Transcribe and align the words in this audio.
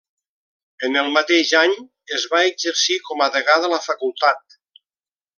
En 0.87 0.95
el 1.01 1.09
mateix 1.17 1.51
any, 1.59 1.75
es 2.19 2.25
va 2.31 2.41
exercir 2.53 2.97
com 3.11 3.21
a 3.27 3.31
degà 3.39 3.59
de 3.67 3.73
la 3.75 3.79
Facultat. 3.89 4.57